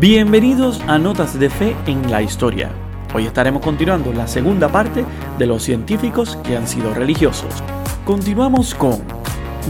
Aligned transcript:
Bienvenidos 0.00 0.80
a 0.86 0.98
Notas 0.98 1.38
de 1.38 1.50
Fe 1.50 1.76
en 1.84 2.10
la 2.10 2.22
Historia. 2.22 2.70
Hoy 3.12 3.26
estaremos 3.26 3.60
continuando 3.60 4.14
la 4.14 4.26
segunda 4.26 4.72
parte 4.72 5.04
de 5.36 5.46
los 5.46 5.62
científicos 5.62 6.36
que 6.42 6.56
han 6.56 6.66
sido 6.66 6.94
religiosos. 6.94 7.52
Continuamos 8.06 8.74
con 8.74 9.02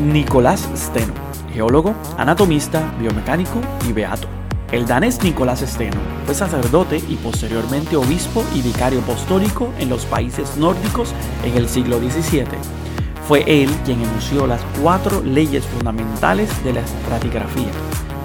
Nicolás 0.00 0.68
Steno, 0.76 1.14
geólogo, 1.52 1.96
anatomista, 2.16 2.94
biomecánico 3.00 3.60
y 3.88 3.92
beato. 3.92 4.28
El 4.70 4.86
danés 4.86 5.20
Nicolás 5.20 5.64
Steno 5.66 5.98
fue 6.26 6.36
sacerdote 6.36 7.02
y 7.08 7.16
posteriormente 7.16 7.96
obispo 7.96 8.44
y 8.54 8.62
vicario 8.62 9.00
apostólico 9.00 9.72
en 9.80 9.88
los 9.88 10.04
países 10.06 10.56
nórdicos 10.56 11.12
en 11.44 11.56
el 11.56 11.68
siglo 11.68 11.98
XVII. 11.98 12.44
Fue 13.26 13.42
él 13.48 13.68
quien 13.84 14.00
enunció 14.00 14.46
las 14.46 14.60
cuatro 14.80 15.22
leyes 15.24 15.64
fundamentales 15.66 16.62
de 16.62 16.74
la 16.74 16.82
estratigrafía 16.82 17.72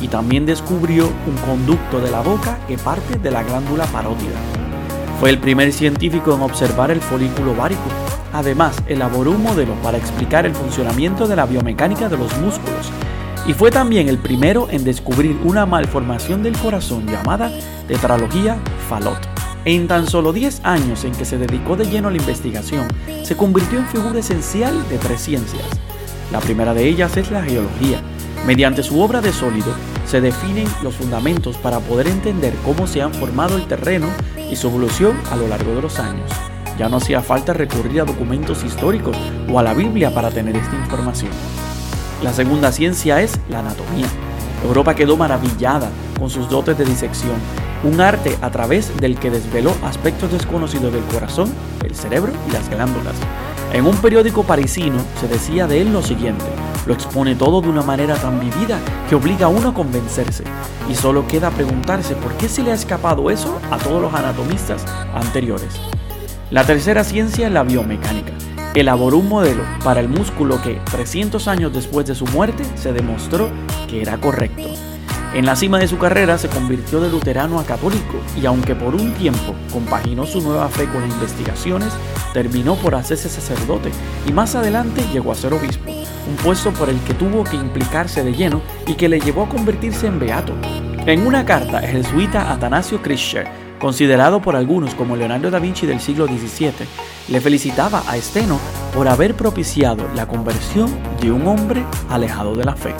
y 0.00 0.08
también 0.08 0.46
descubrió 0.46 1.06
un 1.26 1.36
conducto 1.46 2.00
de 2.00 2.10
la 2.10 2.20
boca 2.20 2.58
que 2.66 2.78
parte 2.78 3.18
de 3.18 3.30
la 3.30 3.42
glándula 3.42 3.86
parótida. 3.86 4.38
Fue 5.20 5.30
el 5.30 5.38
primer 5.38 5.72
científico 5.72 6.34
en 6.34 6.42
observar 6.42 6.90
el 6.90 7.00
folículo 7.00 7.52
ovárico. 7.52 7.88
Además, 8.32 8.76
elaboró 8.86 9.32
un 9.32 9.42
modelo 9.42 9.74
para 9.82 9.98
explicar 9.98 10.46
el 10.46 10.54
funcionamiento 10.54 11.26
de 11.26 11.36
la 11.36 11.46
biomecánica 11.46 12.08
de 12.08 12.18
los 12.18 12.36
músculos 12.38 12.92
y 13.48 13.54
fue 13.54 13.70
también 13.70 14.08
el 14.08 14.18
primero 14.18 14.68
en 14.70 14.84
descubrir 14.84 15.36
una 15.42 15.64
malformación 15.64 16.42
del 16.42 16.56
corazón 16.58 17.06
llamada 17.06 17.50
tetralogía 17.86 18.58
Fallot. 18.88 19.18
En 19.64 19.88
tan 19.88 20.06
solo 20.06 20.32
10 20.32 20.60
años 20.64 21.04
en 21.04 21.12
que 21.12 21.24
se 21.24 21.38
dedicó 21.38 21.74
de 21.74 21.86
lleno 21.86 22.08
a 22.08 22.10
la 22.10 22.18
investigación, 22.18 22.86
se 23.22 23.36
convirtió 23.36 23.78
en 23.78 23.88
figura 23.88 24.18
esencial 24.18 24.88
de 24.88 24.98
tres 24.98 25.22
ciencias. 25.22 25.64
La 26.30 26.40
primera 26.40 26.74
de 26.74 26.86
ellas 26.86 27.16
es 27.16 27.30
la 27.30 27.42
geología. 27.42 28.00
Mediante 28.46 28.82
su 28.82 29.00
obra 29.00 29.20
de 29.20 29.32
sólido, 29.32 29.74
se 30.08 30.22
definen 30.22 30.66
los 30.82 30.96
fundamentos 30.96 31.58
para 31.58 31.80
poder 31.80 32.08
entender 32.08 32.54
cómo 32.64 32.86
se 32.86 33.02
han 33.02 33.12
formado 33.12 33.56
el 33.56 33.66
terreno 33.66 34.08
y 34.50 34.56
su 34.56 34.68
evolución 34.68 35.20
a 35.30 35.36
lo 35.36 35.46
largo 35.48 35.74
de 35.74 35.82
los 35.82 35.98
años. 35.98 36.30
Ya 36.78 36.88
no 36.88 36.96
hacía 36.96 37.20
falta 37.20 37.52
recurrir 37.52 38.00
a 38.00 38.04
documentos 38.04 38.64
históricos 38.64 39.16
o 39.50 39.58
a 39.58 39.62
la 39.62 39.74
Biblia 39.74 40.14
para 40.14 40.30
tener 40.30 40.56
esta 40.56 40.76
información. 40.76 41.30
La 42.22 42.32
segunda 42.32 42.72
ciencia 42.72 43.20
es 43.20 43.38
la 43.50 43.58
anatomía. 43.58 44.06
Europa 44.64 44.94
quedó 44.94 45.16
maravillada 45.16 45.90
con 46.18 46.30
sus 46.30 46.48
dotes 46.48 46.78
de 46.78 46.84
disección, 46.84 47.36
un 47.84 48.00
arte 48.00 48.36
a 48.40 48.50
través 48.50 48.96
del 48.96 49.18
que 49.18 49.30
desveló 49.30 49.74
aspectos 49.84 50.32
desconocidos 50.32 50.92
del 50.92 51.04
corazón, 51.04 51.52
el 51.84 51.94
cerebro 51.94 52.32
y 52.48 52.52
las 52.52 52.68
glándulas. 52.70 53.14
En 53.72 53.86
un 53.86 53.96
periódico 53.98 54.42
parisino 54.42 54.98
se 55.20 55.28
decía 55.28 55.66
de 55.66 55.82
él 55.82 55.92
lo 55.92 56.02
siguiente, 56.02 56.46
lo 56.88 56.94
expone 56.94 57.36
todo 57.36 57.60
de 57.60 57.68
una 57.68 57.82
manera 57.82 58.16
tan 58.16 58.40
vivida 58.40 58.80
que 59.08 59.14
obliga 59.14 59.46
a 59.46 59.50
uno 59.50 59.68
a 59.68 59.74
convencerse, 59.74 60.42
y 60.90 60.96
solo 60.96 61.28
queda 61.28 61.50
preguntarse 61.50 62.16
por 62.16 62.32
qué 62.32 62.48
se 62.48 62.64
le 62.64 62.72
ha 62.72 62.74
escapado 62.74 63.30
eso 63.30 63.60
a 63.70 63.78
todos 63.78 64.02
los 64.02 64.12
anatomistas 64.12 64.84
anteriores. 65.14 65.78
La 66.50 66.64
tercera 66.64 67.04
ciencia 67.04 67.46
es 67.46 67.52
la 67.52 67.62
biomecánica 67.62 68.32
elaboró 68.74 69.18
un 69.18 69.28
modelo 69.28 69.62
para 69.82 70.00
el 70.00 70.08
músculo 70.08 70.60
que 70.62 70.80
300 70.90 71.48
años 71.48 71.72
después 71.72 72.06
de 72.06 72.14
su 72.14 72.26
muerte 72.26 72.64
se 72.76 72.92
demostró 72.92 73.50
que 73.88 74.02
era 74.02 74.18
correcto. 74.18 74.62
En 75.34 75.44
la 75.44 75.56
cima 75.56 75.78
de 75.78 75.88
su 75.88 75.98
carrera 75.98 76.38
se 76.38 76.48
convirtió 76.48 77.00
de 77.00 77.10
luterano 77.10 77.60
a 77.60 77.64
católico 77.64 78.18
y 78.40 78.46
aunque 78.46 78.74
por 78.74 78.94
un 78.94 79.12
tiempo 79.12 79.54
compaginó 79.72 80.26
su 80.26 80.40
nueva 80.40 80.68
fe 80.68 80.86
con 80.86 81.04
investigaciones, 81.04 81.92
terminó 82.32 82.76
por 82.76 82.94
hacerse 82.94 83.28
sacerdote 83.28 83.90
y 84.26 84.32
más 84.32 84.54
adelante 84.54 85.04
llegó 85.12 85.32
a 85.32 85.34
ser 85.34 85.52
obispo, 85.52 85.90
un 86.28 86.36
puesto 86.36 86.72
por 86.72 86.88
el 86.88 87.00
que 87.00 87.14
tuvo 87.14 87.44
que 87.44 87.56
implicarse 87.56 88.22
de 88.22 88.34
lleno 88.34 88.60
y 88.86 88.94
que 88.94 89.08
le 89.08 89.20
llevó 89.20 89.44
a 89.44 89.48
convertirse 89.48 90.06
en 90.06 90.18
beato. 90.18 90.52
En 91.06 91.26
una 91.26 91.44
carta, 91.44 91.80
el 91.80 92.04
jesuita 92.04 92.52
Atanasio 92.52 93.00
Krischer 93.02 93.48
considerado 93.78 94.40
por 94.42 94.56
algunos 94.56 94.94
como 94.94 95.16
Leonardo 95.16 95.50
da 95.50 95.58
Vinci 95.58 95.86
del 95.86 96.00
siglo 96.00 96.26
XVII, 96.26 96.72
le 97.28 97.40
felicitaba 97.40 98.02
a 98.06 98.16
Steno 98.16 98.58
por 98.94 99.08
haber 99.08 99.34
propiciado 99.34 100.08
la 100.14 100.26
conversión 100.26 100.90
de 101.20 101.30
un 101.30 101.46
hombre 101.46 101.84
alejado 102.10 102.54
de 102.54 102.64
la 102.64 102.74
fe. 102.74 102.94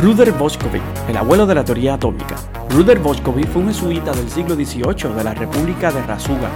Ruder 0.00 0.32
Boschkovic, 0.32 0.82
el 1.08 1.16
abuelo 1.16 1.46
de 1.46 1.54
la 1.54 1.64
teoría 1.64 1.94
atómica. 1.94 2.36
Ruder 2.70 2.98
Boschkovic 2.98 3.48
fue 3.48 3.62
un 3.62 3.68
jesuita 3.68 4.12
del 4.12 4.28
siglo 4.28 4.54
XVIII 4.54 5.14
de 5.14 5.24
la 5.24 5.34
República 5.34 5.92
de 5.92 6.02
Rasuga. 6.02 6.50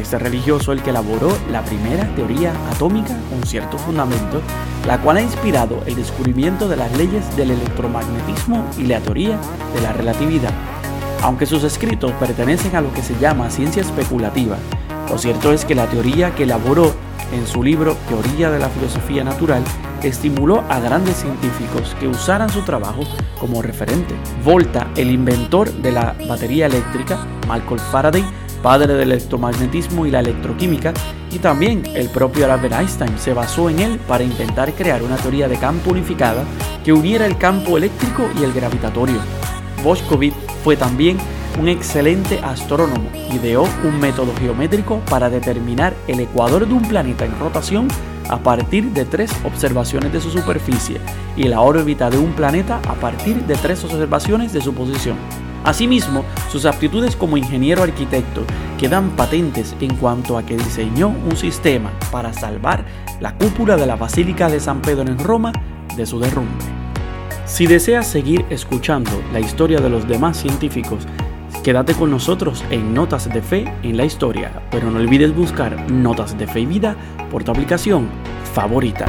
Este 0.00 0.18
religioso 0.18 0.72
el 0.72 0.82
que 0.82 0.90
elaboró 0.90 1.36
la 1.50 1.64
primera 1.64 2.06
teoría 2.14 2.52
atómica 2.72 3.16
con 3.30 3.46
cierto 3.46 3.76
fundamento, 3.78 4.40
la 4.86 5.00
cual 5.00 5.18
ha 5.18 5.22
inspirado 5.22 5.82
el 5.86 5.96
descubrimiento 5.96 6.68
de 6.68 6.76
las 6.76 6.96
leyes 6.96 7.36
del 7.36 7.50
electromagnetismo 7.50 8.64
y 8.78 8.84
la 8.84 9.00
teoría 9.00 9.38
de 9.74 9.80
la 9.82 9.92
relatividad. 9.92 10.52
Aunque 11.22 11.46
sus 11.46 11.64
escritos 11.64 12.12
pertenecen 12.12 12.76
a 12.76 12.80
lo 12.80 12.92
que 12.92 13.02
se 13.02 13.18
llama 13.18 13.50
ciencia 13.50 13.82
especulativa, 13.82 14.56
lo 15.10 15.18
cierto 15.18 15.52
es 15.52 15.64
que 15.64 15.74
la 15.74 15.86
teoría 15.86 16.34
que 16.34 16.44
elaboró 16.44 16.94
en 17.32 17.46
su 17.46 17.62
libro 17.62 17.96
Teoría 18.08 18.50
de 18.50 18.58
la 18.58 18.68
Filosofía 18.68 19.24
Natural 19.24 19.62
estimuló 20.02 20.64
a 20.68 20.80
grandes 20.80 21.16
científicos 21.16 21.96
que 21.98 22.08
usaran 22.08 22.50
su 22.50 22.62
trabajo 22.62 23.02
como 23.38 23.62
referente. 23.62 24.14
Volta, 24.44 24.88
el 24.96 25.10
inventor 25.10 25.70
de 25.72 25.92
la 25.92 26.14
batería 26.28 26.66
eléctrica, 26.66 27.26
Michael 27.48 27.80
Faraday, 27.80 28.24
padre 28.62 28.94
del 28.94 29.12
electromagnetismo 29.12 30.06
y 30.06 30.10
la 30.10 30.20
electroquímica, 30.20 30.92
y 31.30 31.38
también 31.38 31.82
el 31.94 32.08
propio 32.08 32.50
Albert 32.52 32.74
Einstein 32.74 33.18
se 33.18 33.34
basó 33.34 33.70
en 33.70 33.80
él 33.80 33.98
para 34.06 34.24
intentar 34.24 34.72
crear 34.72 35.02
una 35.02 35.16
teoría 35.16 35.48
de 35.48 35.58
campo 35.58 35.90
unificada 35.90 36.44
que 36.84 36.92
uniera 36.92 37.26
el 37.26 37.36
campo 37.38 37.76
eléctrico 37.76 38.28
y 38.38 38.44
el 38.44 38.52
gravitatorio. 38.52 39.20
Boschkovic 39.82 40.34
fue 40.64 40.76
también 40.76 41.18
un 41.58 41.68
excelente 41.68 42.38
astrónomo. 42.42 43.10
Ideó 43.32 43.66
un 43.84 43.98
método 44.00 44.32
geométrico 44.38 45.00
para 45.10 45.28
determinar 45.28 45.94
el 46.06 46.20
ecuador 46.20 46.66
de 46.66 46.74
un 46.74 46.82
planeta 46.82 47.24
en 47.24 47.38
rotación 47.38 47.88
a 48.28 48.38
partir 48.38 48.84
de 48.92 49.04
tres 49.04 49.32
observaciones 49.44 50.12
de 50.12 50.20
su 50.20 50.30
superficie 50.30 51.00
y 51.36 51.44
la 51.44 51.60
órbita 51.60 52.10
de 52.10 52.18
un 52.18 52.32
planeta 52.32 52.80
a 52.88 52.94
partir 52.94 53.36
de 53.44 53.54
tres 53.54 53.82
observaciones 53.84 54.52
de 54.52 54.60
su 54.60 54.74
posición. 54.74 55.16
Asimismo, 55.64 56.24
sus 56.50 56.64
aptitudes 56.64 57.16
como 57.16 57.36
ingeniero 57.36 57.82
arquitecto 57.82 58.44
quedan 58.78 59.10
patentes 59.10 59.74
en 59.80 59.96
cuanto 59.96 60.38
a 60.38 60.44
que 60.44 60.56
diseñó 60.56 61.08
un 61.08 61.36
sistema 61.36 61.90
para 62.10 62.32
salvar 62.32 62.84
la 63.20 63.34
cúpula 63.34 63.76
de 63.76 63.86
la 63.86 63.96
Basílica 63.96 64.48
de 64.48 64.60
San 64.60 64.80
Pedro 64.80 65.02
en 65.02 65.18
Roma 65.18 65.52
de 65.96 66.06
su 66.06 66.20
derrumbe. 66.20 66.64
Si 67.44 67.66
deseas 67.66 68.06
seguir 68.06 68.44
escuchando 68.50 69.10
la 69.32 69.40
historia 69.40 69.80
de 69.80 69.90
los 69.90 70.06
demás 70.06 70.36
científicos, 70.36 71.06
quédate 71.64 71.94
con 71.94 72.10
nosotros 72.10 72.62
en 72.70 72.94
Notas 72.94 73.32
de 73.32 73.42
Fe 73.42 73.72
en 73.82 73.96
la 73.96 74.04
Historia, 74.04 74.62
pero 74.70 74.90
no 74.90 74.98
olvides 74.98 75.34
buscar 75.34 75.90
Notas 75.90 76.38
de 76.38 76.46
Fe 76.46 76.60
y 76.60 76.66
Vida 76.66 76.94
por 77.30 77.44
tu 77.44 77.50
aplicación 77.50 78.08
favorita. 78.54 79.06